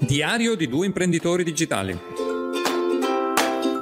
[0.00, 1.98] Diario di due imprenditori digitali.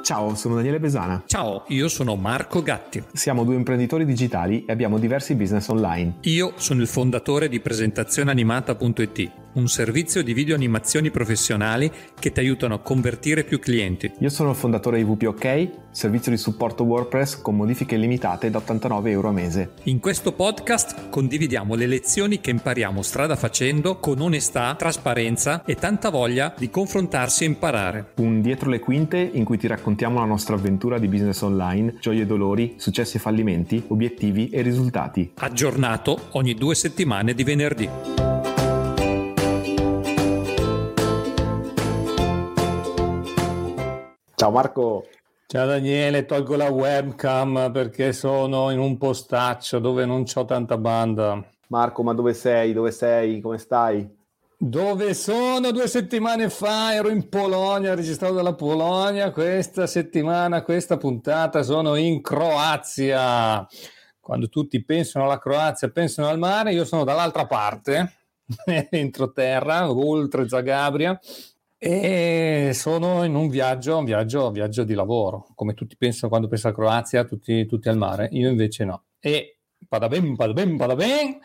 [0.03, 1.23] Ciao, sono Daniele Besana.
[1.25, 3.03] Ciao, io sono Marco Gatti.
[3.13, 6.17] Siamo due imprenditori digitali e abbiamo diversi business online.
[6.21, 12.75] Io sono il fondatore di presentazioneanimata.it un servizio di video animazioni professionali che ti aiutano
[12.75, 14.11] a convertire più clienti.
[14.19, 19.11] Io sono il fondatore di WP servizio di supporto WordPress con modifiche limitate da 89
[19.11, 19.73] euro a mese.
[19.83, 26.09] In questo podcast condividiamo le lezioni che impariamo strada facendo con onestà, trasparenza e tanta
[26.09, 28.13] voglia di confrontarsi e imparare.
[28.17, 32.23] Un dietro le quinte in cui ti raccontiamo la nostra avventura di business online, gioie
[32.23, 35.31] e dolori, successi e fallimenti, obiettivi e risultati.
[35.35, 38.32] Aggiornato ogni due settimane di venerdì.
[44.43, 45.07] Ciao Marco.
[45.47, 51.41] Ciao Daniele, tolgo la webcam perché sono in un postaccio dove non ho tanta banda.
[51.67, 52.73] Marco, ma dove sei?
[52.73, 53.39] Dove sei?
[53.39, 54.05] Come stai?
[54.57, 55.71] Dove sono?
[55.71, 59.31] Due settimane fa ero in Polonia, registrato dalla Polonia.
[59.31, 63.65] Questa settimana, questa puntata sono in Croazia.
[64.19, 68.11] Quando tutti pensano alla Croazia, pensano al mare, io sono dall'altra parte,
[68.91, 71.17] entroterra, oltre Zagabria
[71.85, 76.47] e sono in un viaggio, un viaggio, un viaggio di lavoro, come tutti pensano quando
[76.47, 79.03] pensano a Croazia, tutti, tutti al mare, io invece no.
[79.19, 79.57] E
[79.89, 81.39] padabem, padabem, padabem,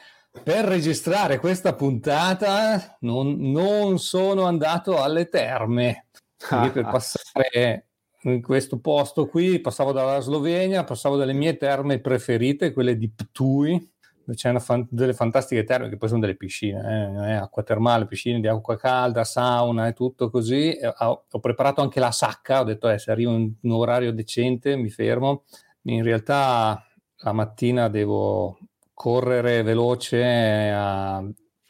[0.44, 6.06] per registrare questa puntata non, non sono andato alle terme,
[6.48, 7.86] quindi per passare
[8.22, 13.92] in questo posto qui, passavo dalla Slovenia, passavo dalle mie terme preferite, quelle di Ptui,
[14.34, 17.32] c'è fan- delle fantastiche terme che poi sono delle piscine, eh?
[17.34, 20.76] acqua termale, piscine di acqua calda, sauna e tutto così.
[20.98, 24.76] Ho, ho, preparato anche la sacca, ho detto eh, se arrivo in un orario decente
[24.76, 25.44] mi fermo.
[25.82, 26.82] In realtà
[27.18, 28.58] la mattina devo
[28.92, 31.24] correre veloce a,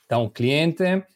[0.06, 1.08] da un cliente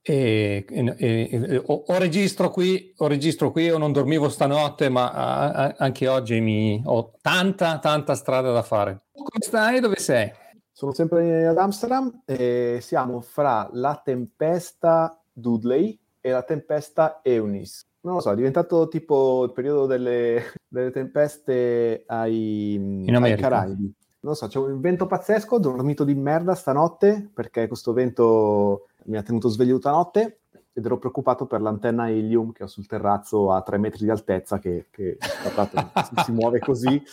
[0.00, 5.10] e, e, e o, o, registro qui o registro qui o non dormivo stanotte ma
[5.10, 9.06] a, a, anche oggi mi, ho tanta tanta strada da fare.
[9.12, 9.80] Come stai?
[9.80, 10.30] Dove sei?
[10.76, 17.84] Sono sempre ad Amsterdam e siamo fra la tempesta Dudley e la tempesta Eunice.
[18.00, 23.94] Non lo so, è diventato tipo il periodo delle, delle tempeste ai, ai, Caraibi.
[24.18, 28.88] Non lo so, c'è un vento pazzesco, ho dormito di merda stanotte perché questo vento
[29.04, 30.40] mi ha tenuto sveglio tutta notte
[30.72, 34.58] ed ero preoccupato per l'antenna Ilium che ho sul terrazzo a tre metri di altezza
[34.58, 37.00] che, che si, si muove così.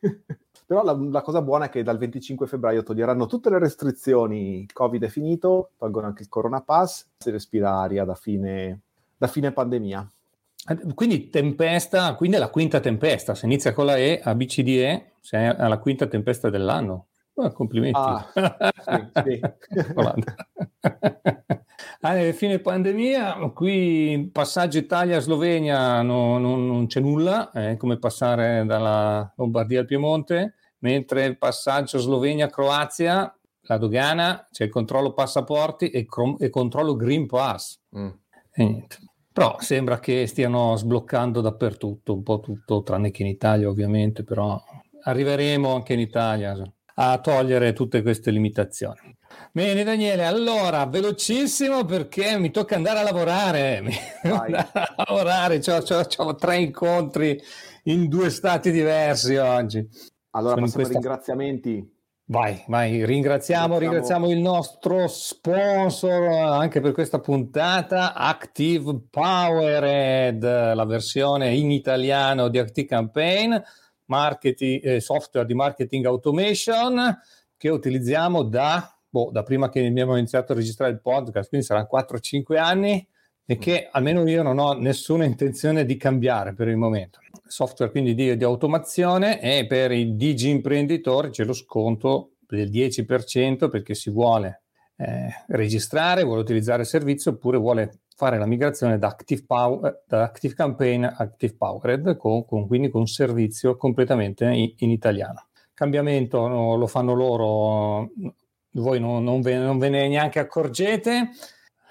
[0.66, 5.04] Però la, la, cosa buona è che dal 25 febbraio toglieranno tutte le restrizioni, Covid
[5.04, 8.80] è finito, tolgono anche il Corona Pass, si respira aria da fine,
[9.16, 10.10] da fine pandemia.
[10.68, 15.12] Eh, quindi tempesta, quindi è la quinta tempesta, se inizia con la E, a BCDE,
[15.20, 17.06] sei alla quinta tempesta dell'anno.
[17.34, 17.98] Oh, complimenti.
[17.98, 19.40] Ah, sì, sì.
[22.00, 29.32] ah, fine pandemia, qui passaggio Italia-Slovenia no, no, non c'è nulla, è come passare dalla
[29.36, 36.40] Lombardia al Piemonte mentre il passaggio Slovenia-Croazia, la dogana, c'è il controllo passaporti e, crom-
[36.40, 37.80] e controllo Green Pass.
[37.96, 38.08] Mm.
[39.32, 44.60] Però sembra che stiano sbloccando dappertutto, un po' tutto, tranne che in Italia ovviamente, però
[45.04, 46.54] arriveremo anche in Italia
[47.10, 49.16] a togliere tutte queste limitazioni.
[49.50, 53.82] Bene Daniele, allora velocissimo perché mi tocca andare a lavorare,
[54.22, 55.60] andare a lavorare,
[56.16, 57.40] ho tre incontri
[57.84, 59.86] in due stati diversi oggi.
[60.30, 60.92] Allora Sono passiamo questa...
[60.92, 62.00] ringraziamenti.
[62.24, 71.52] Vai, vai, ringraziamo, ringraziamo il nostro sponsor anche per questa puntata, Active Powered, la versione
[71.52, 73.54] in italiano di Active Campaign,
[74.12, 77.18] marketing, eh, software di marketing automation
[77.56, 81.88] che utilizziamo da, boh, da prima che abbiamo iniziato a registrare il podcast, quindi saranno
[81.90, 83.06] 4-5 anni
[83.44, 87.20] e che almeno io non ho nessuna intenzione di cambiare per il momento.
[87.46, 93.68] Software quindi di, di automazione e per i digi imprenditori c'è lo sconto del 10%
[93.70, 94.62] perché si vuole
[94.96, 100.22] eh, registrare, vuole utilizzare il servizio oppure vuole fare la migrazione da Active, Power, da
[100.22, 105.46] Active Campaign a Active Powered, con, con, quindi con un servizio completamente in, in italiano.
[105.74, 108.10] Cambiamento no, lo fanno loro,
[108.72, 111.30] voi non, non, ve, non ve ne neanche accorgete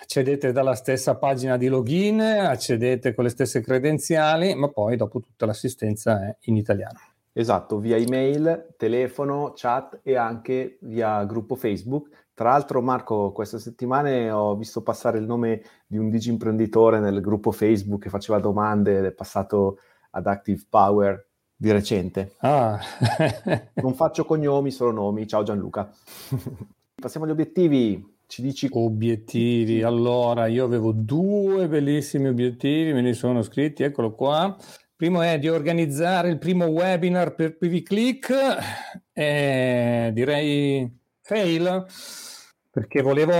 [0.01, 5.45] accedete dalla stessa pagina di login, accedete con le stesse credenziali, ma poi dopo tutta
[5.45, 6.99] l'assistenza è in italiano.
[7.33, 12.09] Esatto, via email, telefono, chat e anche via gruppo Facebook.
[12.41, 17.51] Tra l'altro, Marco, queste settimane ho visto passare il nome di un digiimprenditore nel gruppo
[17.51, 19.77] Facebook che faceva domande ed è passato
[20.09, 21.23] ad Active Power
[21.55, 22.33] di recente.
[22.39, 22.79] Ah.
[23.75, 25.27] non faccio cognomi, solo nomi.
[25.27, 25.87] Ciao Gianluca.
[26.95, 29.83] Passiamo agli obiettivi Ci dici obiettivi.
[29.83, 34.57] Allora, io avevo due bellissimi obiettivi, me li sono scritti, eccolo qua.
[34.95, 38.33] Primo è di organizzare il primo webinar per PV Click,
[39.13, 41.00] eh, direi
[41.31, 41.85] fail
[42.69, 43.33] perché volevo,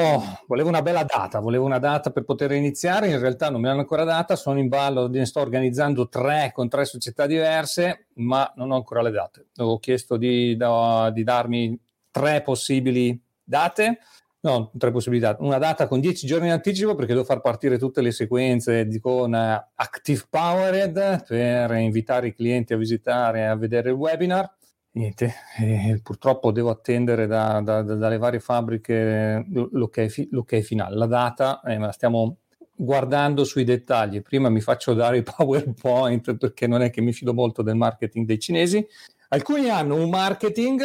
[0.45, 3.79] volevo, una bella data, volevo una data per poter iniziare, in realtà non me l'hanno
[3.79, 8.71] ancora data, sono in ballo, ne sto organizzando tre con tre società diverse, ma non
[8.71, 9.47] ho ancora le date.
[9.59, 11.79] Ho chiesto di, da, di darmi
[12.11, 13.99] tre possibili date,
[14.41, 18.01] no, tre possibilità, una data con dieci giorni in anticipo perché devo far partire tutte
[18.01, 23.55] le sequenze di, con uh, Active Powered per invitare i clienti a visitare e a
[23.55, 24.57] vedere il webinar
[24.93, 30.95] niente, eh, purtroppo devo attendere da, da, da, dalle varie fabbriche l'ok, l'ok finale.
[30.95, 32.37] La data eh, la stiamo
[32.75, 34.21] guardando sui dettagli.
[34.21, 38.25] Prima mi faccio dare i PowerPoint perché non è che mi fido molto del marketing
[38.25, 38.85] dei cinesi.
[39.29, 40.81] Alcuni hanno un marketing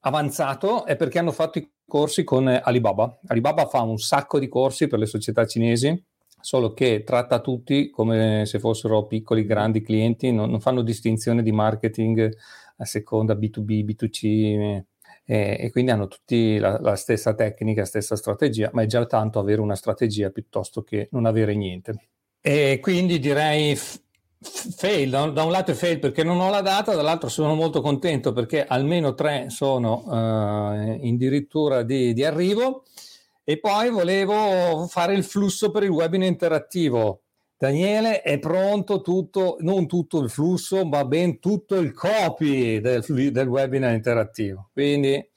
[0.00, 3.18] avanzato e perché hanno fatto i corsi con Alibaba.
[3.26, 6.02] Alibaba fa un sacco di corsi per le società cinesi,
[6.40, 11.52] solo che tratta tutti come se fossero piccoli, grandi clienti, non, non fanno distinzione di
[11.52, 12.34] marketing
[12.76, 14.82] a seconda B2B, B2C
[15.26, 19.04] eh, e quindi hanno tutti la, la, stessa tecnica, la stessa strategia, ma è già
[19.06, 22.08] tanto avere una strategia piuttosto che non avere niente.
[22.40, 24.00] E quindi direi f-
[24.40, 27.80] fail, da, da, un lato è fail perché non ho la data, dall'altro sono molto
[27.80, 32.84] contento perché almeno tre sono uh, in dirittura di, di arrivo
[33.42, 37.23] e poi volevo fare il flusso per il webinar interattivo
[37.56, 43.48] Daniele è pronto tutto, non tutto il flusso, ma ben tutto il copy del, del
[43.48, 44.70] webinar interattivo.
[44.72, 45.30] Quindi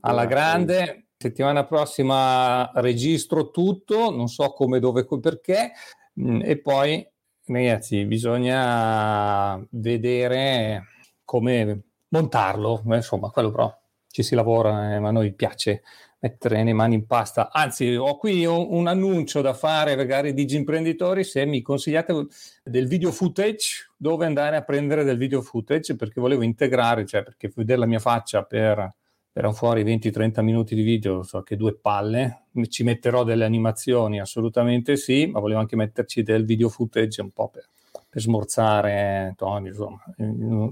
[0.00, 5.72] alla grande, settimana prossima registro tutto, non so come, dove, perché,
[6.20, 7.06] mm, e poi
[7.46, 10.84] ragazzi bisogna vedere
[11.24, 15.82] come montarlo, insomma quello però ci si lavora, eh, ma a noi piace
[16.22, 17.50] mettere le mani in pasta.
[17.50, 22.26] Anzi, ho qui un, un annuncio da fare magari digi imprenditori se mi consigliate
[22.62, 27.50] del video footage, dove andare a prendere del video footage, perché volevo integrare, cioè perché
[27.52, 28.94] vedere la mia faccia per,
[29.32, 34.96] per fuori 20-30 minuti di video, so che due palle, ci metterò delle animazioni, assolutamente
[34.96, 37.68] sì, ma volevo anche metterci del video footage un po' per,
[38.08, 40.04] per smorzare Tony, insomma,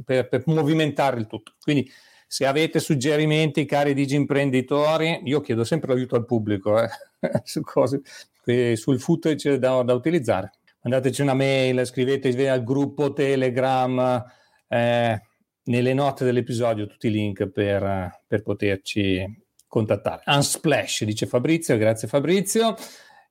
[0.04, 1.54] per, per movimentare il tutto.
[1.60, 1.90] Quindi
[2.32, 6.88] se avete suggerimenti, cari digi imprenditori, io chiedo sempre aiuto al pubblico eh,
[7.42, 8.02] su cose,
[8.76, 10.52] sul footage da, da, utilizzare.
[10.82, 14.24] Mandateci una mail, scrivetevi al gruppo Telegram,
[14.68, 15.20] eh,
[15.64, 19.24] nelle note dell'episodio tutti i link per, per poterci
[19.66, 20.22] contattare.
[20.26, 22.76] Unsplash, dice Fabrizio, grazie Fabrizio.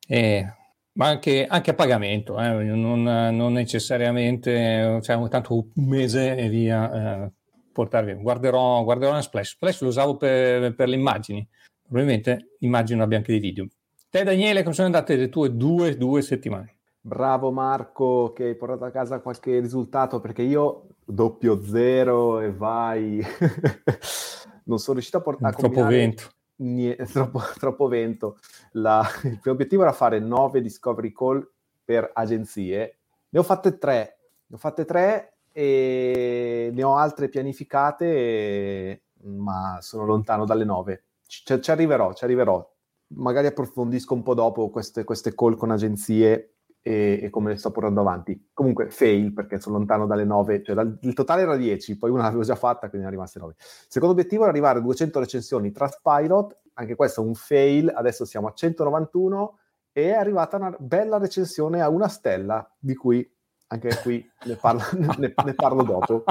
[0.06, 0.45] Eh,
[0.92, 7.24] ma anche, anche, a pagamento, eh, non, non, necessariamente, cioè, tanto un mese e via,
[7.24, 7.31] eh,
[7.71, 8.16] portare via.
[8.16, 9.51] Guarderò, guarderò una Splash.
[9.51, 11.48] Splash lo usavo per, per le immagini.
[11.81, 13.68] Probabilmente immagino abbia anche dei video.
[14.10, 16.77] Te Daniele, come sono andate le tue due, due settimane?
[17.01, 23.24] Bravo Marco che hai portato a casa qualche risultato perché io doppio zero e vai.
[24.66, 25.56] non sono riuscito a portare...
[25.56, 26.24] Troppo vento.
[26.57, 28.38] Niente, troppo, troppo vento.
[28.74, 31.48] La, il mio obiettivo era fare nove discovery call
[31.83, 33.00] per agenzie.
[33.30, 34.19] Ne ho fatte tre.
[34.48, 41.04] Ne ho fatte tre e ne ho altre pianificate, ma sono lontano dalle 9.
[41.25, 42.68] Ci, ci, arriverò, ci arriverò.
[43.16, 47.71] Magari approfondisco un po' dopo queste, queste call con agenzie e, e, come le sto
[47.71, 48.50] portando avanti.
[48.54, 52.24] Comunque, fail perché sono lontano dalle 9, cioè dal, il totale era 10, poi una
[52.24, 53.56] l'avevo già fatta, quindi ne rimaste 9.
[53.57, 58.26] Secondo obiettivo era arrivare a 200 recensioni tra Spirot, anche questo è un fail, adesso
[58.26, 59.59] siamo a 191
[59.92, 63.30] e è arrivata una bella recensione a una stella, di cui
[63.71, 64.81] anche qui ne parlo,
[65.18, 66.23] ne, ne parlo dopo.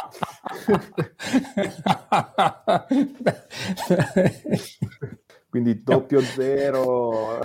[5.49, 7.41] Quindi doppio zero.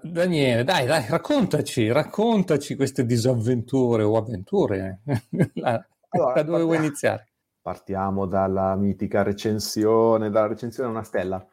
[0.00, 5.00] Daniele, dai, dai, raccontaci, raccontaci queste disavventure o avventure.
[6.08, 7.28] allora, da dove vuoi iniziare?
[7.60, 11.46] Partiamo dalla mitica recensione, dalla recensione a una stella.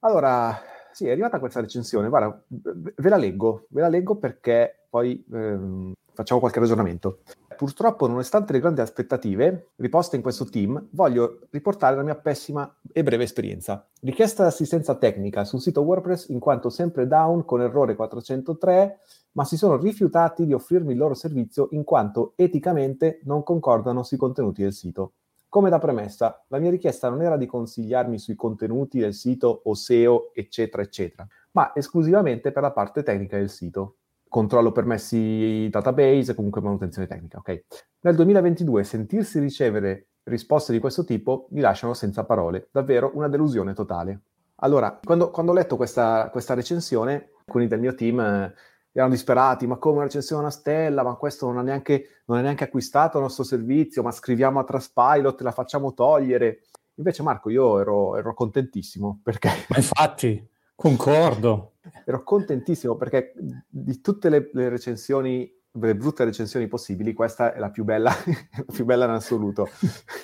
[0.00, 0.56] Allora,
[0.92, 5.92] sì, è arrivata questa recensione, guarda, ve la leggo, ve la leggo perché poi ehm,
[6.18, 7.20] facciamo qualche ragionamento.
[7.56, 13.04] Purtroppo, nonostante le grandi aspettative riposte in questo team, voglio riportare la mia pessima e
[13.04, 13.88] breve esperienza.
[14.00, 18.98] Richiesta di assistenza tecnica sul sito WordPress in quanto sempre down con errore 403,
[19.32, 24.16] ma si sono rifiutati di offrirmi il loro servizio in quanto eticamente non concordano sui
[24.16, 25.12] contenuti del sito.
[25.48, 29.74] Come da premessa, la mia richiesta non era di consigliarmi sui contenuti del sito o
[29.74, 33.97] SEO, eccetera, eccetera, ma esclusivamente per la parte tecnica del sito
[34.28, 37.38] controllo permessi database comunque manutenzione tecnica.
[37.38, 37.64] Okay?
[38.00, 43.72] Nel 2022 sentirsi ricevere risposte di questo tipo mi lasciano senza parole, davvero una delusione
[43.72, 44.20] totale.
[44.56, 48.54] Allora, quando, quando ho letto questa, questa, recensione, alcuni del mio team eh,
[48.92, 52.42] erano disperati, ma come una recensione una stella, ma questo non ha neanche, non è
[52.42, 56.62] neanche acquistato il nostro servizio, ma scriviamo a Traspilot, la facciamo togliere.
[56.94, 59.48] Invece Marco, io ero, ero contentissimo perché...
[59.68, 60.44] Ma infatti,
[60.74, 61.74] concordo.
[62.04, 63.34] Ero contentissimo perché
[63.68, 68.10] di tutte le, le recensioni, le brutte recensioni possibili, questa è la più bella,
[68.66, 69.68] la più bella in assoluto.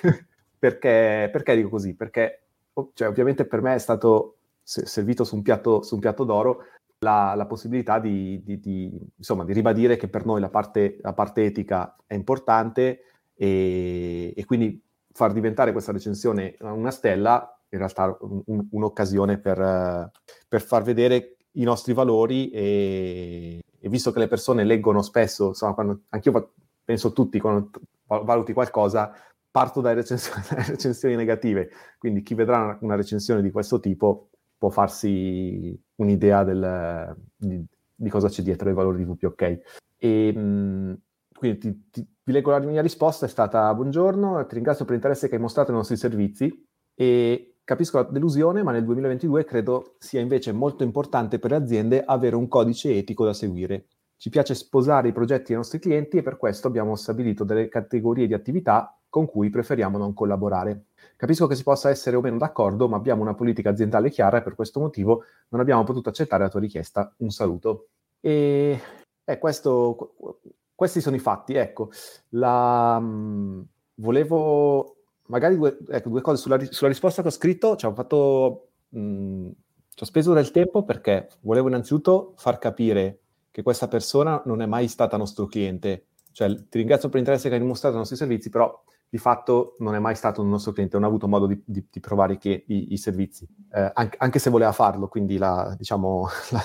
[0.57, 1.95] perché, perché dico così?
[1.95, 2.45] Perché
[2.93, 6.63] cioè, ovviamente per me è stato servito su un piatto, su un piatto d'oro
[6.99, 11.13] la, la possibilità di, di, di, insomma, di, ribadire che per noi la parte, la
[11.13, 13.01] parte etica è importante
[13.35, 14.81] e, e, quindi
[15.11, 20.11] far diventare questa recensione una stella in realtà un, un'occasione per,
[20.47, 25.73] per, far vedere i nostri valori e, e, visto che le persone leggono spesso, insomma,
[25.73, 27.69] quando, anch'io penso tutti quando
[28.07, 29.11] valuti qualcosa,
[29.49, 34.69] parto dalle recensioni, dalle recensioni negative, quindi chi vedrà una recensione di questo tipo può
[34.69, 39.59] farsi un'idea del, di, di, cosa c'è dietro ai valori di VPOK.
[39.97, 44.93] E, quindi ti, ti, vi leggo la mia risposta, è stata buongiorno, ti ringrazio per
[44.93, 49.95] l'interesse che hai mostrato ai nostri servizi e capisco la delusione, ma nel 2022 credo
[49.97, 53.87] sia invece molto importante per le aziende avere un codice etico da seguire.
[54.15, 58.27] Ci piace sposare i progetti dei nostri clienti e per questo abbiamo stabilito delle categorie
[58.27, 60.85] di attività con cui preferiamo non collaborare.
[61.17, 64.41] Capisco che si possa essere o meno d'accordo, ma abbiamo una politica aziendale chiara e
[64.41, 67.13] per questo motivo non abbiamo potuto accettare la tua richiesta.
[67.17, 67.87] Un saluto.
[68.21, 68.79] E
[69.23, 70.15] eh, questo,
[70.73, 71.55] questi sono i fatti.
[71.55, 71.89] Ecco,
[72.29, 74.94] la, mh, volevo
[75.27, 77.75] magari due, ecco, due cose sulla, sulla, risposta che ho scritto.
[77.75, 78.67] Ci ho fatto.
[78.89, 79.49] Mh,
[79.95, 84.65] ci ho speso del tempo perché volevo innanzitutto far capire che questa persona non è
[84.65, 86.07] mai stata nostro cliente.
[86.33, 89.95] Cioè, ti ringrazio per l'interesse che hai dimostrato ai nostri servizi, però di fatto non
[89.95, 92.65] è mai stato un nostro cliente, non ha avuto modo di, di, di provare che,
[92.67, 96.63] i, i, servizi, eh, anche, anche, se voleva farlo, quindi la, diciamo, la,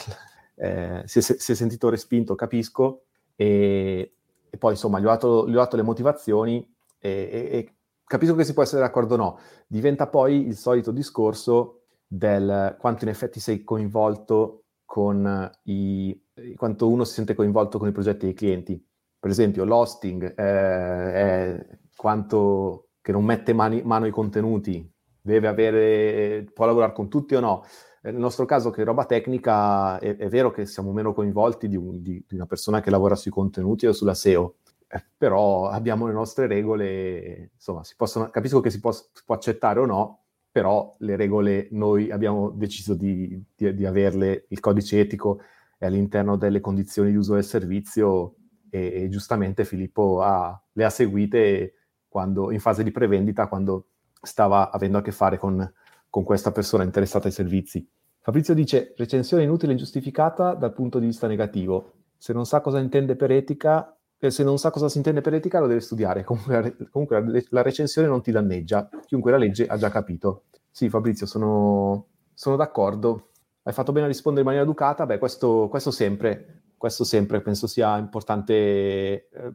[0.56, 3.02] eh, si, è, si, è, sentito respinto, capisco,
[3.36, 4.14] e,
[4.50, 7.08] e poi insomma gli ho dato, gli ho dato le motivazioni e,
[7.52, 7.74] e,
[8.10, 9.38] capisco che si può essere d'accordo o no.
[9.68, 16.20] Diventa poi il solito discorso del quanto in effetti sei coinvolto con i,
[16.56, 18.84] quanto uno si sente coinvolto con i progetti dei clienti.
[19.16, 26.50] Per esempio, l'hosting eh, è quanto che non mette mani, mano ai contenuti, deve avere,
[26.52, 27.62] può lavorare con tutti o no.
[28.02, 32.02] Nel nostro caso, che roba tecnica, è, è vero che siamo meno coinvolti di, un,
[32.02, 34.69] di, di, una persona che lavora sui contenuti o sulla SEO, eh,
[35.16, 39.86] però abbiamo le nostre regole, insomma, possono, capisco che si può, si può, accettare o
[39.86, 45.40] no, però le regole noi abbiamo deciso di, di averle, il codice etico
[45.78, 48.34] è all'interno delle condizioni di uso del servizio
[48.68, 51.74] e, e giustamente Filippo ha, le ha seguite
[52.08, 53.86] quando, in fase di prevendita quando
[54.20, 55.72] stava avendo a che fare con,
[56.08, 57.88] con questa persona interessata ai servizi.
[58.18, 61.92] Fabrizio dice recensione inutile e ingiustificata dal punto di vista negativo.
[62.18, 63.96] Se non sa cosa intende per etica,
[64.28, 66.24] se non sa cosa si intende per etica lo deve studiare.
[66.24, 68.88] Comunque, comunque la, recensione non ti danneggia.
[69.06, 70.44] Chiunque la legge ha già capito.
[70.70, 73.30] Sì, Fabrizio, sono, sono d'accordo.
[73.62, 75.06] Hai fatto bene a rispondere in maniera educata.
[75.06, 79.52] Beh, questo, questo sempre, questo sempre penso sia importante eh,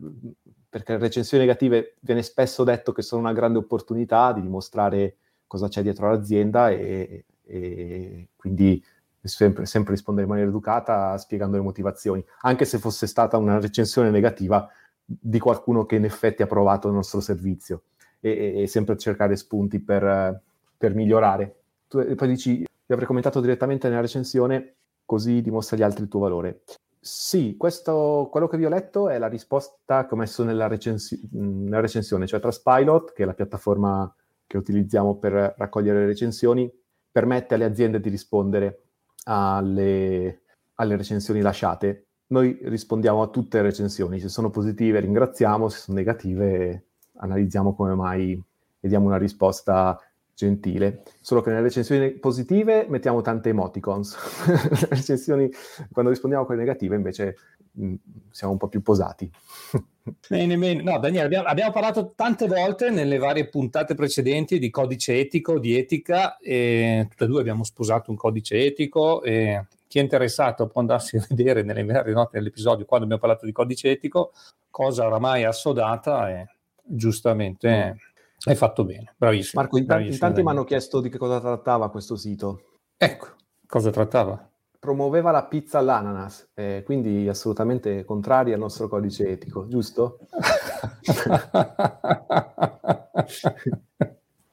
[0.67, 5.17] perché recensioni negative viene spesso detto che sono una grande opportunità di dimostrare
[5.48, 8.84] cosa c'è dietro l'azienda e, e quindi
[9.27, 14.10] sempre, sempre, rispondere in maniera educata spiegando le motivazioni, anche se fosse stata una recensione
[14.10, 14.67] negativa
[15.05, 17.84] di qualcuno che in effetti ha provato il nostro servizio
[18.20, 20.41] e, e sempre cercare spunti per,
[20.77, 21.55] per migliorare.
[21.88, 26.20] Tu poi dici, vi avrei commentato direttamente nella recensione, così dimostra agli altri il tuo
[26.22, 26.63] valore.
[27.00, 31.29] Sì, questo, quello che vi ho letto è la risposta che ho messo nella, recensi-
[31.34, 34.12] nella recensione, cioè Trustpilot, che è la piattaforma
[34.48, 36.72] che utilizziamo per raccogliere le recensioni,
[37.12, 38.84] permette alle aziende di rispondere
[39.25, 40.41] alle,
[40.75, 42.08] alle recensioni lasciate.
[42.27, 46.86] Noi rispondiamo a tutte le recensioni, se sono positive ringraziamo, se sono negative
[47.17, 48.41] analizziamo come mai
[48.79, 50.00] e diamo una risposta
[50.34, 54.17] gentile, solo che nelle recensioni positive mettiamo tante emoticons,
[55.91, 57.36] quando rispondiamo a quelle negative invece
[57.72, 57.96] mh, mm,
[58.32, 59.32] siamo un po' più posati.
[60.27, 60.83] Bene, bene.
[60.83, 65.77] No, Daniele, abbiamo, abbiamo, parlato tante volte nelle varie puntate precedenti di codice etico, di
[65.77, 70.81] etica, e tutte e due abbiamo sposato un codice etico e chi è interessato può
[70.81, 74.31] andarsi a vedere nelle varie note dell'episodio quando abbiamo parlato di codice etico,
[74.69, 76.47] cosa oramai assodata e
[76.83, 77.93] giustamente...
[77.93, 78.13] Mm
[78.47, 79.62] hai fatto bene, bravissimo.
[79.62, 82.62] Marco, in, in tanti mi hanno chiesto di che cosa trattava questo sito.
[82.95, 83.29] Ecco,
[83.65, 84.50] cosa trattava?
[84.85, 90.19] Promuoveva la pizza all'ananas, eh, quindi assolutamente contrari al nostro codice etico, giusto?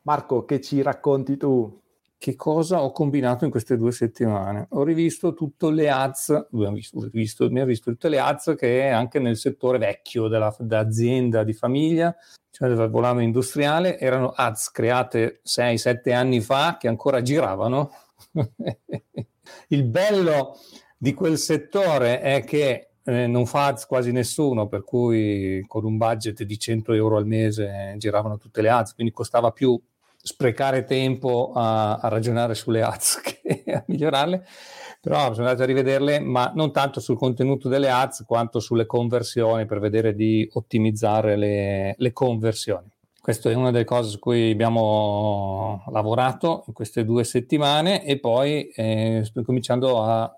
[0.00, 1.82] Marco, che ci racconti tu?
[2.22, 4.68] che cosa ho combinato in queste due settimane.
[4.70, 9.18] Ho rivisto tutte le ads, visto, rivisto, mi ho visto tutte le ads che anche
[9.18, 12.14] nel settore vecchio della, dell'azienda di famiglia,
[12.48, 17.90] cioè del volano industriale, erano ads create 6-7 anni fa che ancora giravano.
[19.68, 20.56] Il bello
[20.96, 25.96] di quel settore è che eh, non fa ads quasi nessuno, per cui con un
[25.96, 29.80] budget di 100 euro al mese giravano tutte le ads, quindi costava più
[30.24, 34.46] sprecare tempo a, a ragionare sulle ads che a migliorarle,
[35.00, 39.66] però sono andato a rivederle, ma non tanto sul contenuto delle ads quanto sulle conversioni
[39.66, 42.91] per vedere di ottimizzare le, le conversioni.
[43.23, 48.67] Questa è una delle cose su cui abbiamo lavorato in queste due settimane e poi
[48.71, 50.29] eh, sto cominciando a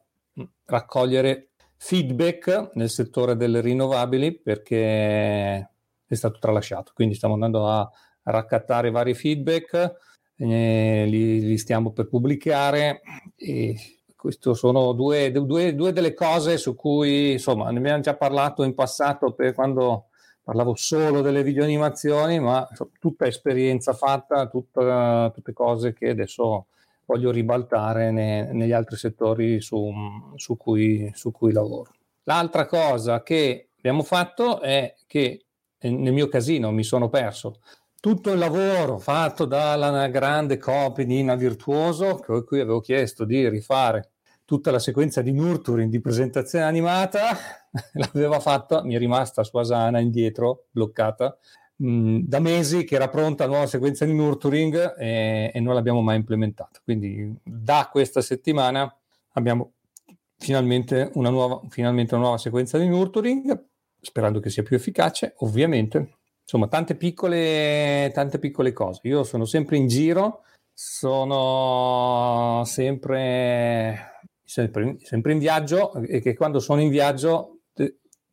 [0.67, 6.93] raccogliere feedback nel settore delle rinnovabili perché è stato tralasciato.
[6.95, 7.91] Quindi stiamo andando a
[8.25, 9.95] raccattare vari feedback,
[10.37, 13.01] eh, li, li, stiamo per pubblicare
[13.35, 13.77] e
[14.15, 18.75] queste sono due, due, due, delle cose su cui insomma ne abbiamo già parlato in
[18.75, 20.09] passato per quando
[20.45, 22.69] parlavo solo delle videoanimazioni, ma
[23.01, 26.67] tutta esperienza fatta, tutta, tutte cose che adesso
[27.07, 29.91] voglio ribaltare ne, negli altri settori su,
[30.37, 31.93] su, cui, su cui lavoro.
[32.25, 35.47] L'altra cosa che abbiamo fatto è che
[35.79, 37.61] nel mio casino mi sono perso
[38.05, 44.11] tutto il lavoro fatto dalla grande copy Nina Virtuoso, che cui avevo chiesto di rifare
[44.45, 47.37] tutta la sequenza di nurturing di presentazione animata,
[47.95, 51.37] l'aveva fatta, mi è rimasta su Asana indietro, bloccata,
[51.77, 55.75] mh, mm, da mesi che era pronta la nuova sequenza di nurturing e, e non
[55.75, 56.81] l'abbiamo mai implementata.
[56.83, 58.95] Quindi da questa settimana
[59.33, 59.73] abbiamo
[60.39, 63.67] finalmente una nuova, finalmente una nuova sequenza di nurturing,
[64.01, 69.01] sperando che sia più efficace, ovviamente insomma, tante piccole, tante piccole cose.
[69.05, 74.14] Io sono sempre in giro, sono sempre,
[74.45, 77.61] sempre, sempre in viaggio e che quando sono in viaggio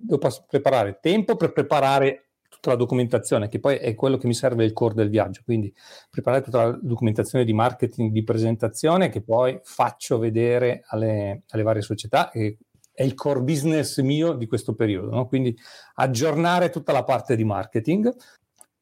[0.01, 4.65] devo preparare tempo per preparare tutta la documentazione, che poi è quello che mi serve
[4.65, 5.41] il core del viaggio.
[5.43, 5.73] Quindi
[6.09, 11.81] preparare tutta la documentazione di marketing, di presentazione, che poi faccio vedere alle, alle varie
[11.81, 12.57] società e
[12.93, 15.25] è il core business mio di questo periodo, no?
[15.25, 15.57] quindi
[15.95, 18.13] aggiornare tutta la parte di marketing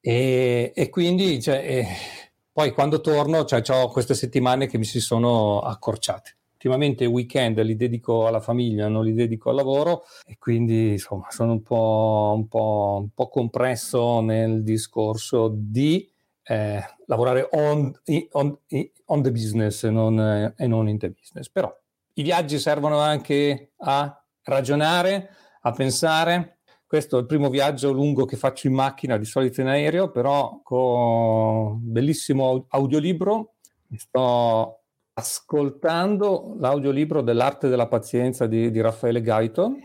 [0.01, 1.85] e, e quindi cioè, e
[2.51, 6.38] poi quando torno cioè, ho queste settimane che mi si sono accorciate.
[6.61, 11.27] Ultimamente i weekend li dedico alla famiglia, non li dedico al lavoro e quindi insomma
[11.29, 16.05] sono un po', un po', un po compresso nel discorso di
[16.43, 17.97] eh, lavorare on,
[18.31, 18.57] on,
[19.05, 21.49] on, the business non, eh, e non in the business.
[21.49, 21.73] Però
[22.15, 25.29] i viaggi servono anche a ragionare,
[25.61, 26.57] a pensare.
[26.85, 30.59] Questo è il primo viaggio lungo che faccio in macchina, di solito in aereo, però
[30.61, 33.53] con un bellissimo audiolibro.
[33.87, 34.78] Mi sto
[35.19, 39.75] ascoltando l'audiolibro dell'arte della pazienza di, di Raffaele Gaito.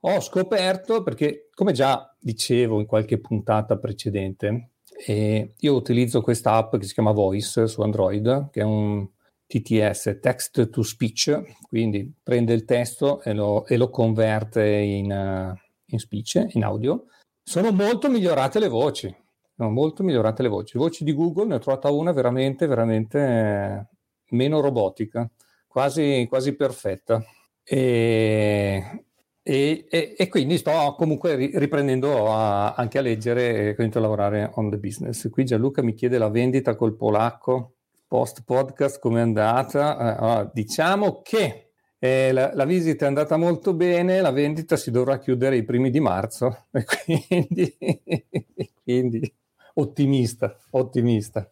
[0.00, 4.70] Ho scoperto, perché come già dicevo in qualche puntata precedente,
[5.06, 9.06] eh, io utilizzo questa app che si chiama Voice su Android, che è un
[9.46, 15.56] TTS, text to speech, quindi prende il testo e lo, e lo converte in, uh,
[15.86, 17.04] in, speech, in audio.
[17.42, 19.14] Sono molto migliorate le voci,
[19.54, 20.76] sono molto migliorate le voci.
[20.76, 23.86] Le voci di Google ne ho trovata una veramente, veramente eh,
[24.30, 25.28] meno robotica,
[25.66, 27.24] quasi, quasi perfetta.
[27.62, 29.04] E,
[29.42, 34.70] e, e, e, quindi sto comunque riprendendo a, anche a leggere e a lavorare on
[34.70, 35.28] the business.
[35.30, 37.76] Qui Gianluca mi chiede la vendita col polacco
[38.08, 39.98] post podcast come è andata?
[39.98, 44.90] Eh, allora, diciamo che eh, la, la, visita è andata molto bene, la vendita si
[44.90, 46.66] dovrà chiudere i primi di marzo,
[47.16, 47.76] quindi,
[48.82, 49.34] quindi
[49.74, 51.50] ottimista, ottimista,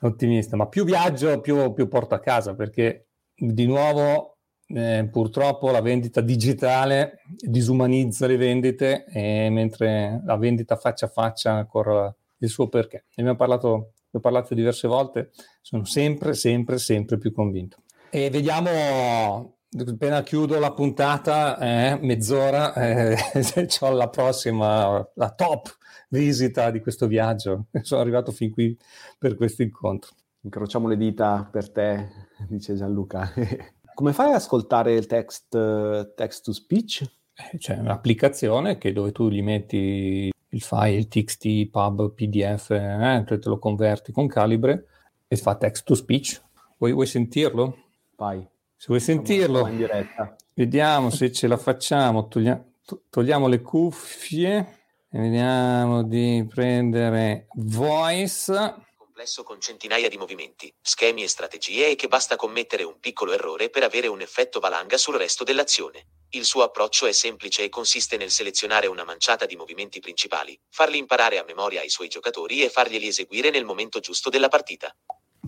[0.00, 5.80] ottimista, ma più viaggio più, più porto a casa perché di nuovo eh, purtroppo la
[5.80, 13.04] vendita digitale disumanizza le vendite mentre la vendita faccia a faccia ancora il suo perché.
[13.14, 15.30] Ne abbiamo parlato ho parlato diverse volte,
[15.60, 17.82] sono sempre, sempre, sempre più convinto.
[18.10, 23.16] E vediamo, appena chiudo la puntata, eh, mezz'ora, eh,
[23.80, 25.76] ho la prossima, la top
[26.16, 27.66] visita di questo viaggio.
[27.82, 28.76] Sono arrivato fin qui
[29.18, 30.10] per questo incontro.
[30.40, 32.08] Incrociamo le dita per te,
[32.48, 33.32] dice Gianluca.
[33.94, 37.02] Come fai ad ascoltare il text, text to speech?
[37.34, 43.40] Eh, c'è un'applicazione che dove tu gli metti il file TXT, pub, PDF, eh, te
[43.44, 44.86] lo converti con Calibre
[45.26, 46.40] e fa text to speech.
[46.78, 47.76] Vuoi, vuoi sentirlo?
[48.16, 48.46] Vai.
[48.76, 50.36] Se vuoi sentirlo, in diretta.
[50.54, 52.28] vediamo se ce la facciamo.
[52.28, 52.62] Toglia,
[53.10, 54.75] togliamo le cuffie
[55.10, 58.84] vediamo di prendere voice.
[58.96, 63.70] complesso con centinaia di movimenti, schemi e strategie e che basta commettere un piccolo errore
[63.70, 66.08] per avere un effetto valanga sul resto dell'azione.
[66.30, 70.98] Il suo approccio è semplice e consiste nel selezionare una manciata di movimenti principali, farli
[70.98, 74.94] imparare a memoria ai suoi giocatori e farglieli eseguire nel momento giusto della partita.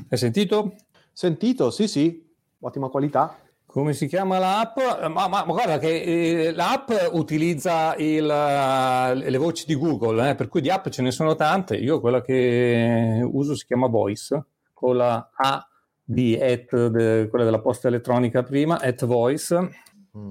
[0.08, 0.76] Hai sentito?
[1.12, 2.24] Sentito, sì sì,
[2.60, 3.47] ottima qualità.
[3.68, 4.78] Come si chiama l'app?
[5.10, 10.34] Ma, ma, ma guarda che eh, l'app utilizza il, uh, le voci di Google, eh,
[10.34, 11.76] per cui di app ce ne sono tante.
[11.76, 15.68] Io quella che uso si chiama Voice, con la A
[16.02, 19.54] di at, de, quella della posta elettronica prima, at Voice.
[20.16, 20.30] Mm.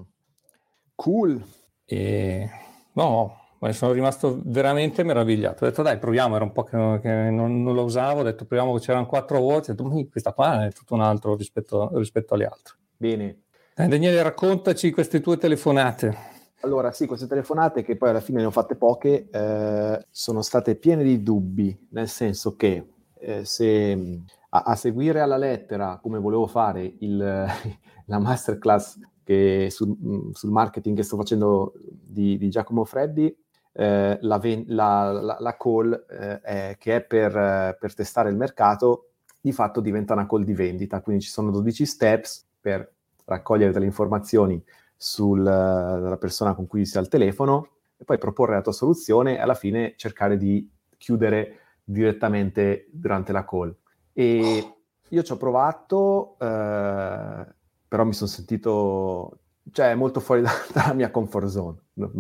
[0.96, 1.40] Cool.
[1.86, 2.50] E,
[2.94, 5.64] no, ma sono rimasto veramente meravigliato.
[5.64, 8.46] Ho detto dai, proviamo, era un po' che, che non, non, lo usavo, ho detto
[8.46, 12.34] proviamo che c'erano quattro voci, ho detto questa qua è tutto un altro rispetto, rispetto
[12.34, 12.78] alle altre.
[12.98, 13.44] Bene.
[13.76, 16.36] Eh, Daniele, raccontaci queste tue telefonate.
[16.62, 20.76] Allora, sì, queste telefonate che poi alla fine ne ho fatte poche, eh, sono state
[20.76, 26.48] piene di dubbi, nel senso che eh, se a, a, seguire alla lettera, come volevo
[26.48, 27.18] fare il,
[28.06, 29.96] la masterclass che sul,
[30.34, 33.28] sul, marketing che sto facendo di, di Giacomo Freddi,
[33.74, 39.10] eh, la, la, la, la, call eh, è, che è per, per testare il mercato,
[39.40, 42.92] di fatto diventa una call di vendita, quindi ci sono 12 steps per
[43.24, 44.62] raccogliere delle informazioni
[44.94, 49.54] sulla persona con cui sei al telefono e poi proporre la tua soluzione e alla
[49.54, 53.74] fine cercare di chiudere direttamente durante la call.
[54.12, 54.74] E
[55.08, 57.46] io ci ho provato, eh,
[57.88, 59.40] però mi sono sentito,
[59.72, 62.12] cioè, molto fuori da, dalla mia comfort zone, non,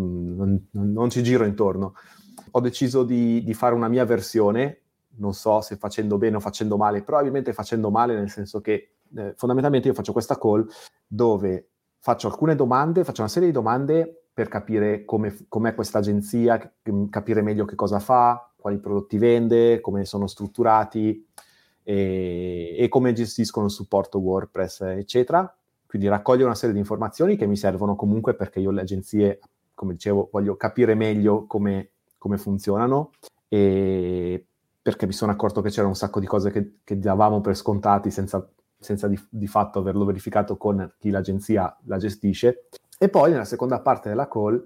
[0.71, 1.95] non, non, ci giro intorno.
[2.51, 4.83] Ho deciso di, di fare una mia versione,
[5.17, 9.33] non so se facendo bene o facendo male, probabilmente facendo male nel senso che eh,
[9.35, 10.67] fondamentalmente io faccio questa call
[11.05, 16.71] dove faccio alcune domande, faccio una serie di domande per capire come, com'è questa agenzia,
[17.09, 21.27] capire meglio che cosa fa, quali prodotti vende, come sono strutturati
[21.83, 25.51] e, e come gestiscono il supporto WordPress, eccetera.
[25.87, 29.39] Quindi raccoglio una serie di informazioni che mi servono comunque perché io le agenzie,
[29.73, 33.11] come dicevo, voglio capire meglio come, come funzionano
[33.47, 34.45] e
[34.81, 38.11] perché mi sono accorto che c'era un sacco di cose che, che davamo per scontati
[38.11, 38.47] senza
[38.79, 42.67] senza di, di, fatto averlo verificato con chi l'agenzia la gestisce.
[42.97, 44.63] E poi nella seconda parte della call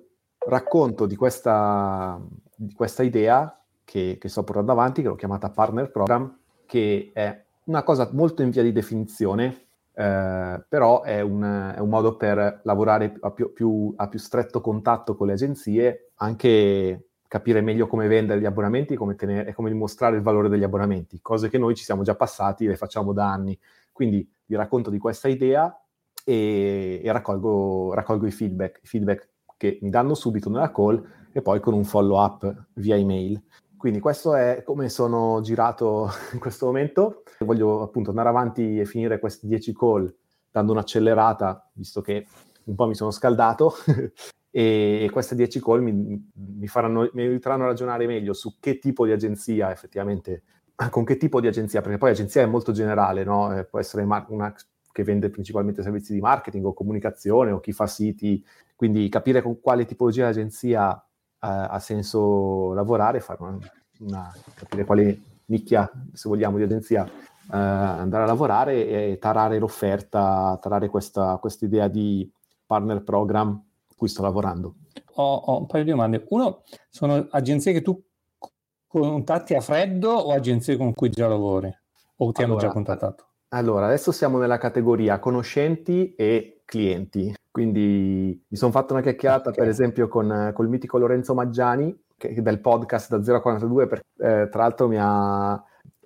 [0.47, 2.19] racconto di questa,
[2.56, 7.43] di questa idea che, che, sto portando avanti, che l'ho chiamata Partner Program, che è
[7.65, 12.62] una cosa molto in via di definizione, eh, però è un, è un, modo per
[12.63, 18.08] lavorare a più, più, a più stretto contatto con le agenzie, anche capire meglio come
[18.08, 21.84] vendere gli abbonamenti come e come dimostrare il valore degli abbonamenti, cose che noi ci
[21.86, 23.58] siamo già passati le facciamo da anni.
[24.02, 25.72] Quindi vi racconto di questa idea
[26.26, 31.44] e, e raccolgo, raccolgo, i feedback, i feedback che mi danno subito nella call e
[31.44, 33.40] poi con un follow up via email.
[33.78, 37.22] Quindi questo è come sono girato in questo momento.
[37.42, 40.12] Voglio appunto andare avanti e finire queste 10 call
[40.50, 42.26] dando un'accelerata, visto che
[42.64, 43.76] un po' mi sono scaldato,
[44.50, 49.06] e queste 10 call mi, mi, faranno, mi aiuteranno a ragionare meglio su che tipo
[49.06, 50.42] di agenzia effettivamente
[50.90, 53.56] con che tipo di agenzia, perché poi l'agenzia è molto generale, no?
[53.56, 54.56] eh, può essere una
[54.92, 58.44] che vende principalmente servizi di marketing o comunicazione o chi fa siti,
[58.76, 63.58] quindi capire con quale tipologia di agenzia eh, ha senso lavorare, fare una,
[64.00, 67.12] una, capire quale nicchia, se vogliamo, di agenzia eh,
[67.50, 72.30] andare a lavorare e tarare l'offerta, tarare questa idea di
[72.66, 73.64] partner program
[74.02, 74.78] cui sto lavorando.
[75.16, 76.26] Ho, ho un paio di domande.
[76.30, 78.02] Uno, sono agenzie che tu
[78.91, 81.73] contatti a freddo o agenzie con cui già lavori?
[82.17, 83.25] O ti allora, hanno già contattato?
[83.49, 87.34] Allora, adesso siamo nella categoria conoscenti e clienti.
[87.51, 89.63] Quindi mi sono fatto una chiacchierata, okay.
[89.63, 93.88] per esempio, con, con, il mitico Lorenzo Maggiani, che, del podcast da 0 a 42,
[93.88, 95.62] per, eh, tra l'altro mi ha,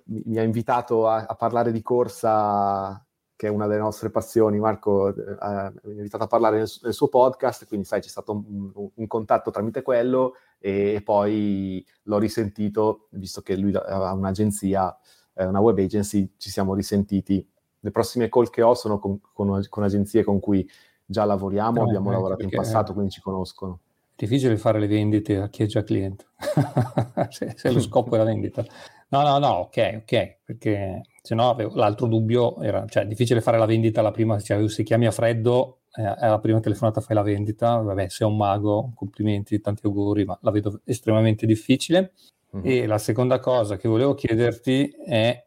[0.06, 3.05] mi ha invitato a, a, parlare di corsa,
[3.36, 4.58] che è una delle nostre passioni.
[4.58, 8.32] Marco eh, mi ha invitato a parlare nel, nel, suo podcast, quindi sai, c'è stato
[8.32, 14.98] un, un contatto tramite quello e poi l'ho risentito, visto che lui ha un'agenzia,
[15.34, 17.46] eh, una web agency, ci siamo risentiti.
[17.80, 20.68] Le prossime call che ho sono con, con, con agenzie con cui
[21.04, 23.80] già lavoriamo, no, abbiamo lavorato in passato, quindi ci conoscono.
[24.16, 26.26] È difficile fare le vendite a chi è già cliente,
[27.28, 28.64] se, se, lo scopo è la vendita.
[29.08, 33.58] No, no, no, ok, ok, perché se no l'altro dubbio era, cioè è difficile fare
[33.58, 37.22] la vendita alla prima, cioè se chiami a freddo eh, alla prima telefonata fai la
[37.22, 42.12] vendita, vabbè, sei un mago, complimenti, tanti auguri, ma la vedo estremamente difficile.
[42.56, 42.64] Mm-hmm.
[42.64, 45.44] E la seconda cosa che volevo chiederti è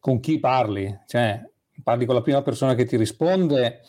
[0.00, 1.02] con chi parli?
[1.06, 1.48] Cioè,
[1.84, 3.82] parli con la prima persona che ti risponde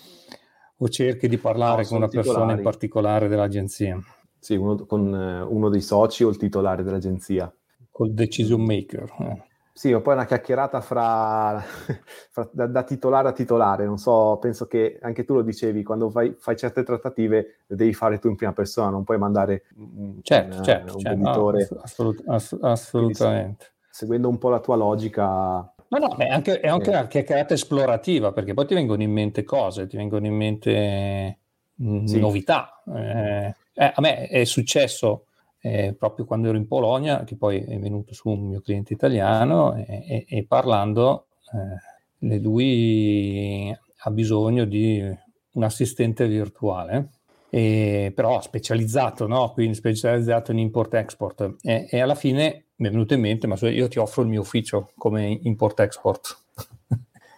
[0.77, 2.33] o cerchi di parlare no, con una titolari.
[2.33, 3.99] persona in particolare dell'agenzia?
[4.37, 7.51] Sì, uno, con uh, uno dei soci o il titolare dell'agenzia.
[7.89, 9.11] Col decision maker.
[9.21, 9.47] Eh.
[9.79, 11.57] Sì, o poi una chiacchierata fra,
[12.31, 16.09] fra da, da, titolare a titolare, non so, penso che anche tu lo dicevi, quando
[16.09, 20.19] fai, fai certe trattative le devi fare tu in prima persona, non puoi mandare un,
[20.21, 21.67] certo, un, certo, un certo, venditore.
[21.71, 23.71] No, assolut- ass- assolutamente.
[23.71, 25.23] Quindi, seguendo un po' la tua logica,
[25.87, 29.45] No, no, è anche, è anche una chiacchierata esplorativa, perché poi ti vengono in mente
[29.45, 31.39] cose, ti vengono in mente
[31.75, 32.19] mh, mm, sì.
[32.19, 32.83] novità.
[32.85, 35.27] Eh, eh, a me è successo
[35.61, 39.75] eh, proprio quando ero in Polonia, che poi è venuto su un mio cliente italiano
[39.75, 45.01] e, e, e parlando, eh, lui ha bisogno di
[45.51, 47.09] un assistente virtuale,
[47.49, 49.51] e, però specializzato, no?
[49.53, 51.55] quindi specializzato in import-export.
[51.61, 54.41] E, e, alla fine mi è venuto in mente, ma io ti offro il mio
[54.41, 56.37] ufficio come import-export.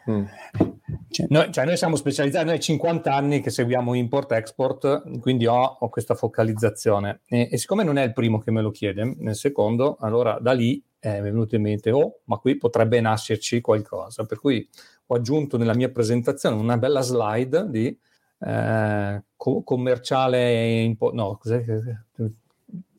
[0.10, 0.26] Mm.
[1.12, 5.90] Cioè, noi, cioè noi, siamo specializzati, noi 50 anni che seguiamo import-export, quindi ho, ho
[5.90, 7.22] questa focalizzazione.
[7.28, 10.54] E, e, siccome non è il primo che me lo chiede, nel secondo, allora da
[10.54, 14.24] lì eh, mi è venuto in mente, oh, ma qui potrebbe nascerci qualcosa.
[14.24, 14.68] Per cui
[15.08, 17.98] ho aggiunto nella mia presentazione una bella slide di
[18.40, 21.64] eh, co- commerciale, impo- no, cos'è?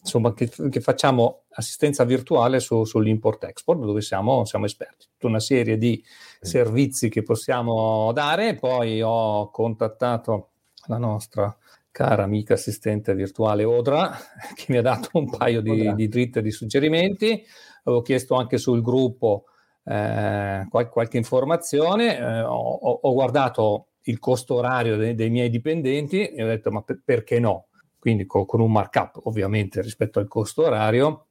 [0.03, 5.07] insomma, che, che, facciamo assistenza virtuale su, sull'import-export, dove siamo, siamo, esperti.
[5.13, 6.03] Tutta una serie di
[6.43, 8.57] servizi che possiamo dare.
[8.57, 10.51] Poi ho contattato
[10.87, 11.57] la nostra
[11.91, 14.11] cara amica assistente virtuale Odra,
[14.55, 17.45] che mi ha dato un paio di, di dritte di suggerimenti.
[17.85, 19.45] Avevo chiesto anche sul gruppo
[19.85, 22.19] eh, qual- qualche informazione.
[22.19, 26.83] Eh, ho, ho, guardato il costo orario dei, dei miei dipendenti e ho detto: ma
[26.83, 27.69] per- perché no?
[28.03, 31.27] quindi con, con, un markup ovviamente rispetto al costo orario,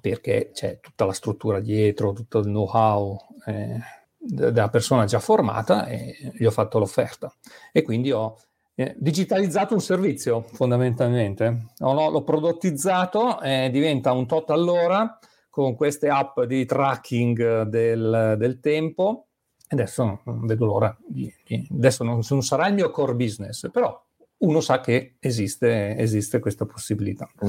[0.00, 3.78] perché c'è tutta la struttura dietro, tutto il know-how eh,
[4.26, 7.32] della persona già formata e gli ho fatto l'offerta.
[7.72, 8.36] E quindi ho
[8.74, 16.08] eh, digitalizzato un servizio fondamentalmente, l'ho, l'ho prodottizzato e diventa un tot all'ora con queste
[16.08, 19.28] app di tracking del, del tempo.
[19.68, 24.02] Adesso non vedo l'ora, di, di, adesso non, non sarà il mio core business, però
[24.38, 27.30] uno sa che esiste, esiste questa possibilità.
[27.44, 27.48] Mm.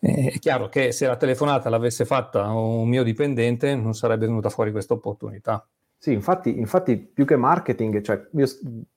[0.00, 4.50] Eh, è chiaro che se la telefonata l'avesse fatta un mio dipendente non sarebbe venuta
[4.50, 5.66] fuori questa opportunità.
[6.04, 8.46] Sì, infatti, infatti più che marketing, cioè, io,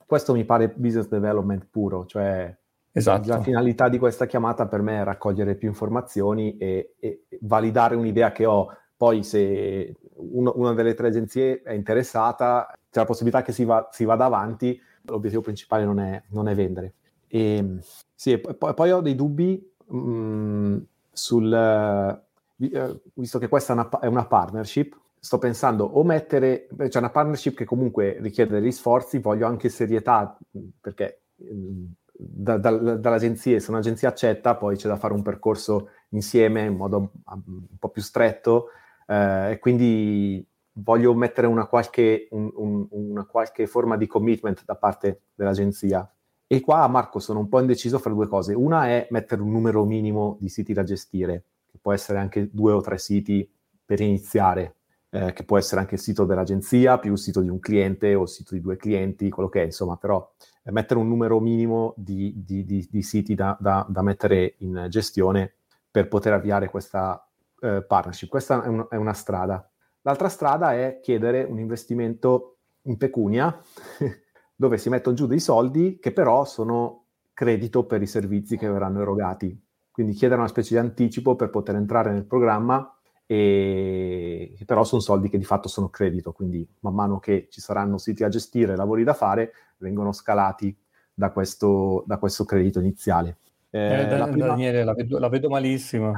[0.05, 2.53] questo mi pare business development puro, cioè
[2.91, 3.29] esatto.
[3.29, 8.33] la finalità di questa chiamata per me è raccogliere più informazioni e, e validare un'idea
[8.33, 8.75] che ho.
[8.97, 13.87] Poi se uno, una delle tre agenzie è interessata, c'è la possibilità che si, va,
[13.89, 16.95] si vada avanti, l'obiettivo principale non è, non è vendere.
[17.29, 17.77] E,
[18.13, 20.77] sì, poi, poi, ho dei dubbi mh, mm,
[21.13, 21.53] sul...
[21.53, 26.67] Eh, visto che questa è una, è una, partnership, sto pensando o mettere...
[26.75, 30.37] C'è cioè una partnership che comunque richiede degli sforzi, voglio anche serietà,
[30.79, 36.65] perché mm, da, da, dall'agenzia, se un'agenzia accetta, poi c'è da fare un percorso insieme
[36.65, 38.67] in modo un po' più stretto
[39.05, 44.75] eh, e quindi voglio mettere una qualche, un, un, una qualche forma di commitment da
[44.75, 46.09] parte dell'agenzia
[46.49, 48.53] e qua, Marco, sono un po' indeciso fra due cose.
[48.53, 52.71] Una è mettere un numero minimo di siti da gestire, che può essere anche due
[52.71, 53.47] o tre siti
[53.83, 54.76] per iniziare,
[55.17, 58.23] eh, che può essere anche il sito dell'agenzia, più il sito di un cliente o
[58.23, 60.31] il sito di due clienti, quello che è, insomma, però
[60.63, 64.85] eh, mettere un numero minimo di, di, di, di siti da, da, da, mettere in
[64.89, 65.55] gestione
[65.89, 67.27] per poter avviare questa
[67.61, 68.29] eh, partnership.
[68.29, 69.67] Questa è, un, è una strada.
[70.01, 73.59] L'altra strada è chiedere un investimento in pecunia
[74.55, 79.01] dove si mettono giù dei soldi che però sono credito per i servizi che verranno
[79.01, 79.59] erogati.
[79.89, 82.96] Quindi chiedere una specie di anticipo per poter entrare nel programma
[83.27, 87.97] e però sono soldi che di fatto sono credito, quindi man mano che ci saranno
[87.97, 90.75] siti a gestire, lavori da fare, vengono scalati
[91.13, 93.39] da questo, da questo credito iniziale.
[93.69, 94.47] Eh, eh, la prima...
[94.47, 96.13] Daniele, la vedo, la vedo malissimo,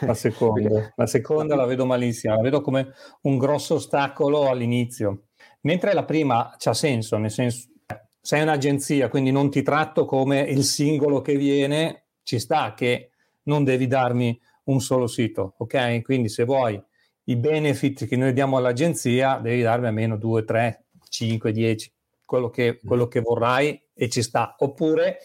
[0.00, 0.92] la seconda.
[0.96, 2.92] la seconda la vedo malissimo, la vedo come
[3.22, 5.28] un grosso ostacolo all'inizio.
[5.60, 7.68] Mentre la prima c'ha senso, nel senso
[8.20, 13.10] sei un'agenzia, quindi non ti tratto come il singolo che viene, ci sta che
[13.44, 14.38] non devi darmi
[14.68, 16.02] un solo sito, ok?
[16.02, 16.80] Quindi se vuoi
[17.24, 21.92] i benefit che noi diamo all'agenzia, devi darmi almeno 2, 3, 5, 10,
[22.24, 24.54] quello che, quello che vorrai e ci sta.
[24.58, 25.18] Oppure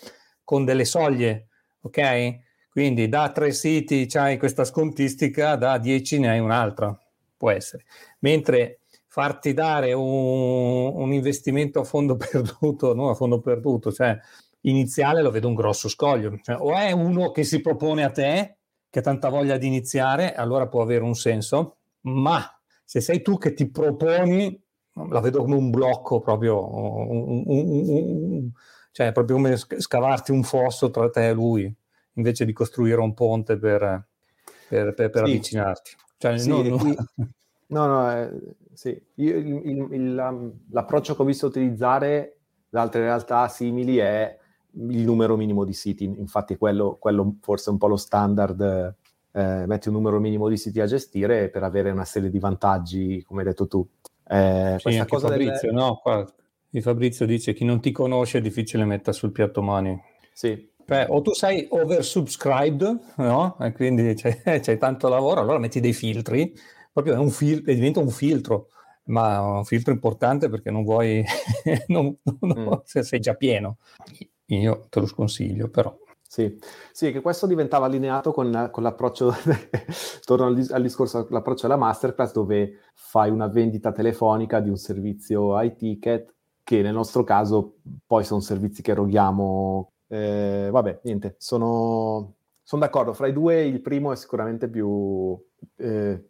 [0.44, 1.48] con delle soglie,
[1.82, 2.40] ok?
[2.70, 6.98] Quindi da tre siti c'hai questa scontistica, da 10 ne hai un'altra,
[7.38, 7.86] può essere.
[8.20, 14.18] Mentre farti dare un, un investimento a fondo perduto, non a fondo perduto, cioè
[14.62, 16.38] iniziale lo vedo un grosso scoglio.
[16.42, 18.58] Cioè, o è uno che si propone a te,
[18.94, 22.40] che ha tanta voglia di iniziare, allora può avere un senso, ma
[22.84, 24.62] se sei tu che ti proponi,
[25.10, 26.64] la vedo come un blocco proprio,
[27.10, 28.52] un, un, un,
[28.92, 31.76] cioè proprio come scavarti un fosso tra te e lui,
[32.14, 33.80] invece di costruire un ponte per,
[34.70, 35.32] per, per, per sì.
[35.32, 35.92] avvicinarti.
[36.20, 36.96] Cioè, sì, non, qui,
[37.74, 38.30] No, no, eh,
[38.74, 38.90] sì.
[39.16, 42.38] Io, il, il, il, l'approccio che ho visto utilizzare
[42.70, 44.38] da altre realtà simili è
[44.76, 48.96] il numero minimo di siti, infatti quello, quello forse è un po' lo standard,
[49.32, 53.24] eh, metti un numero minimo di siti a gestire per avere una serie di vantaggi,
[53.24, 53.88] come hai detto tu.
[54.28, 55.82] Eh, sì, questa cosa Fabrizio, delle...
[55.82, 56.00] no?
[56.02, 56.26] Qua,
[56.82, 60.00] Fabrizio dice chi non ti conosce è difficile mettere sul piatto mani.
[60.34, 60.72] Sì.
[60.86, 63.58] Beh, o tu sei oversubscribed, no?
[63.60, 66.54] E quindi c'è, c'è, tanto lavoro, allora metti dei filtri,
[66.92, 68.68] proprio è un fil- diventa un filtro,
[69.06, 71.24] ma un filtro importante perché non vuoi,
[71.88, 72.72] non, non, mm.
[72.84, 73.78] se sei già pieno.
[74.48, 75.96] Io te lo sconsiglio, però.
[76.34, 76.58] Sì,
[76.92, 79.32] sì, che questo diventava allineato con, con l'approccio,
[80.26, 85.62] torno al, al, discorso, l'approccio alla masterclass dove fai una vendita telefonica di un servizio
[85.62, 87.76] iTicket che nel nostro caso
[88.08, 89.92] poi sono servizi che eroghiamo.
[90.08, 95.40] Eh, vabbè, niente, sono, sono, d'accordo, fra i due il primo è sicuramente più,
[95.76, 96.26] eh,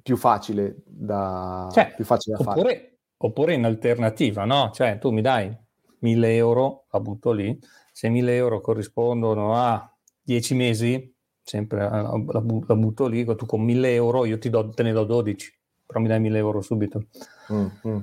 [0.00, 2.98] più facile da, cioè, più facile da oppure, fare.
[3.16, 4.70] Oppure in alternativa, no?
[4.72, 5.66] Cioè tu mi dai
[6.00, 7.58] 1000 euro, la butto lì,
[7.92, 13.94] se 1000 euro corrispondono a 10 mesi, sempre la, la, butto lì, tu con 1000
[13.94, 17.06] euro io ti do, te ne do 12, però mi dai 1000 euro subito.
[17.52, 17.98] Mm, mm.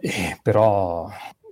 [0.00, 1.08] Eh, però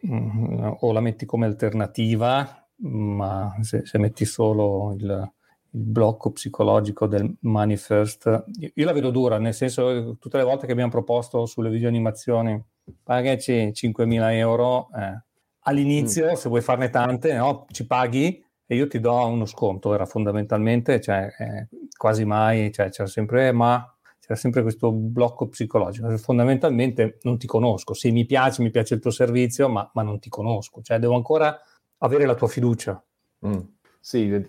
[0.07, 7.07] mm, o la metti come alternativa, ma se, se metti solo il, il, blocco psicologico
[7.07, 10.91] del money first, io, io la vedo dura, nel senso tutte le volte che abbiamo
[10.91, 12.63] proposto sulle video animazioni,
[13.03, 15.23] pagaci 5.000 euro, eh,
[15.65, 16.35] all'inizio, mm.
[16.35, 17.67] se vuoi farne tante, no?
[17.71, 19.95] ci paghi e io ti do uno sconto.
[19.95, 23.87] Era fondamentalmente, cioè, eh, quasi mai, cioè, c'era sempre, ma
[24.21, 26.17] c'era sempre questo blocco psicologico.
[26.17, 27.95] Fondamentalmente non ti conosco.
[27.95, 30.81] Se mi piace, mi piace il tuo servizio, ma, ma non ti conosco.
[30.83, 31.59] Cioè, devo ancora
[31.99, 33.03] avere la tua fiducia.
[33.47, 33.61] Mm.
[34.01, 34.45] Sì,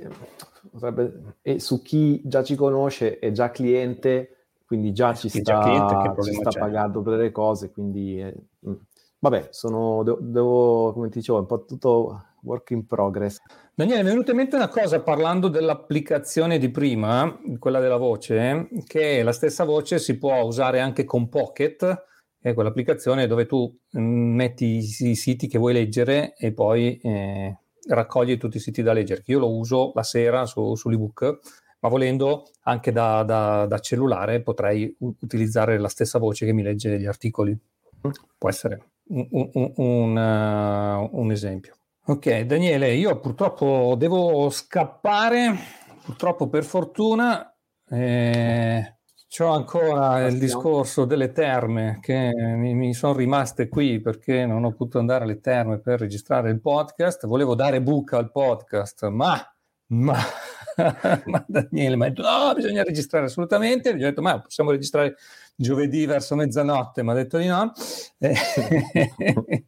[1.42, 6.34] e su chi già ci conosce è già cliente, quindi già ci sta, cliente, ci
[6.34, 8.20] sta pagando per le cose, quindi...
[8.20, 8.36] Eh,
[8.68, 8.74] mm.
[9.20, 13.40] Vabbè, sono, devo, devo, come ti dicevo, un po' tutto work in progress.
[13.74, 18.70] Daniele, mi è venuta in mente una cosa parlando dell'applicazione di prima, quella della voce,
[18.86, 22.04] che la stessa voce si può usare anche con Pocket,
[22.40, 28.38] è quell'applicazione dove tu mm, metti i, siti che vuoi leggere e poi eh, raccogli
[28.38, 29.24] tutti i siti da leggere.
[29.26, 31.40] Io lo uso la sera su, sull'ebook,
[31.80, 37.00] ma volendo anche da, da, da cellulare potrei utilizzare la stessa voce che mi legge
[37.00, 37.58] gli articoli.
[38.38, 41.76] Può essere un, un, un, uh, un esempio.
[42.06, 45.56] Ok, Daniele, io purtroppo devo scappare,
[46.04, 47.56] purtroppo per fortuna.
[47.90, 48.96] Eh,
[49.28, 54.70] C'ho ancora il discorso delle terme che mi, mi sono rimaste qui perché non ho
[54.72, 57.26] potuto andare alle terme per registrare il podcast.
[57.28, 59.36] Volevo dare buca al podcast, ma,
[59.88, 60.18] ma,
[61.26, 63.96] ma Daniele mi ha detto no, bisogna registrare assolutamente.
[63.96, 65.16] Gli ho detto ma possiamo registrare
[65.56, 67.72] giovedì verso mezzanotte, mi ha detto di no.
[68.18, 68.36] Eh,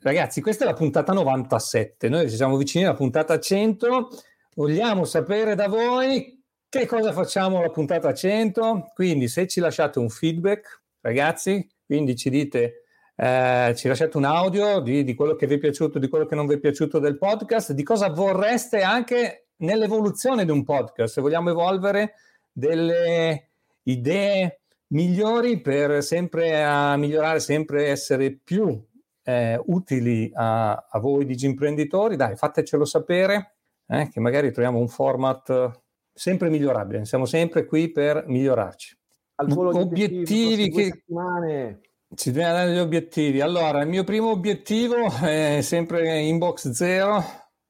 [0.00, 4.08] ragazzi, questa è la puntata 97, noi ci siamo vicini alla puntata 100,
[4.54, 10.08] vogliamo sapere da voi che cosa facciamo alla puntata 100, quindi se ci lasciate un
[10.08, 12.83] feedback, ragazzi, quindi ci dite...
[13.16, 16.34] Eh, ci lasciate un audio di, di, quello che vi è piaciuto, di quello che
[16.34, 21.14] non vi è piaciuto del podcast, di cosa vorreste anche nell'evoluzione di un podcast.
[21.14, 22.14] Se vogliamo evolvere
[22.52, 23.50] delle
[23.84, 28.82] idee migliori per sempre a migliorare, sempre essere più
[29.22, 33.54] eh, utili a, a, voi digimprenditori, dai, fatecelo sapere,
[33.86, 35.80] eh, che magari troviamo un format
[36.12, 38.98] sempre migliorabile, siamo sempre qui per migliorarci.
[39.36, 40.84] Al volo obiettivi che...
[40.84, 41.80] Settimane.
[42.14, 43.40] Ci dobbiamo dare gli obiettivi.
[43.40, 47.22] Allora, il mio primo obiettivo è sempre inbox zero,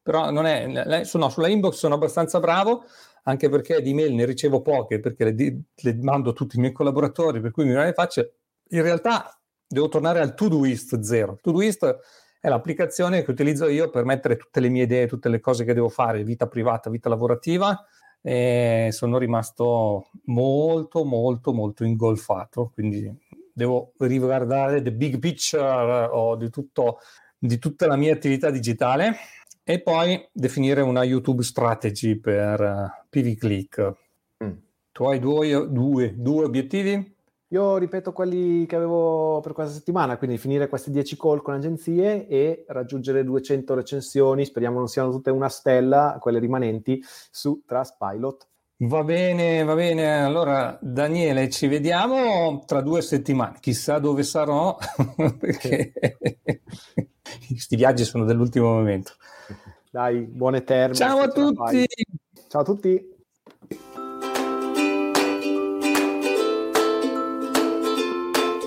[0.03, 2.85] però non è, no, sulla inbox sono abbastanza bravo,
[3.25, 6.73] anche perché di mail ne ricevo poche, perché le, le mando a tutti i miei
[6.73, 8.33] collaboratori, per cui mi le faccio.
[8.71, 11.39] In realtà devo tornare al Todoist zero.
[11.41, 11.99] Todoist
[12.39, 15.73] è l'applicazione che utilizzo io per mettere tutte le mie idee, tutte le cose che
[15.73, 17.83] devo fare, vita privata, vita lavorativa,
[18.27, 23.11] e sono rimasto molto, molto, molto ingolfato, quindi
[23.55, 26.99] devo riguardare the big picture oh, di, tutto,
[27.39, 29.17] di tutta la mia attività digitale
[29.63, 33.93] e poi definire una YouTube strategy per eh, PV Click.
[34.45, 34.53] Mm.
[34.93, 37.13] Tu hai due, due, due, obiettivi?
[37.49, 42.27] Io ripeto quelli che avevo per questa settimana, quindi finire questi 10 call con agenzie
[42.27, 47.01] e raggiungere 200 recensioni, speriamo non siano tutte una stella, quelle rimanenti,
[47.31, 48.49] su Trustpilot.
[48.77, 50.23] Va bene, va bene.
[50.25, 53.59] Allora, Daniele, ci vediamo tra due settimane.
[53.61, 54.77] Chissà dove sarò,
[55.39, 55.93] perché
[57.49, 59.13] questi viaggi sono dell'ultimo momento.
[59.91, 60.97] Dai, buone termine.
[60.97, 61.87] Ciao a tutti.
[62.49, 63.14] Ciao a tutti.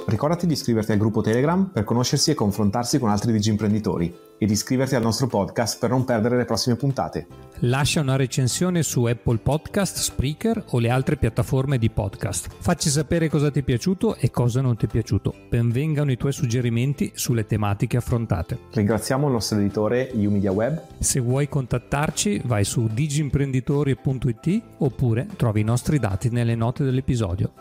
[0.07, 4.45] Ricordati di iscriverti al gruppo Telegram per conoscersi e confrontarsi con altri digi imprenditori e
[4.45, 7.27] di iscriverti al nostro podcast per non perdere le prossime puntate.
[7.61, 12.47] Lascia una recensione su Apple Podcast, Spreaker o le altre piattaforme di podcast.
[12.59, 15.33] Facci sapere cosa ti è piaciuto e cosa non ti è piaciuto.
[15.49, 18.59] Benvengano i tuoi suggerimenti sulle tematiche affrontate.
[18.71, 20.81] Ringraziamo il nostro editore UMedia Web.
[20.99, 27.51] Se vuoi contattarci vai su digimprenditori.it oppure trovi i nostri dati nelle note dell'episodio.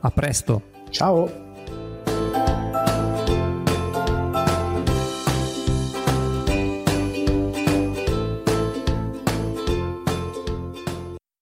[0.00, 0.72] A presto!
[0.90, 1.43] Ciao!